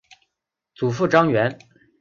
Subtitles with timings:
[0.73, 1.59] 祖父张员。